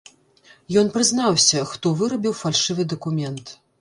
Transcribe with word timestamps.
Ён 0.81 0.87
прызнаўся, 0.95 1.63
хто 1.73 1.91
вырабіў 1.99 2.33
фальшывы 2.41 2.81
дакумент. 2.95 3.55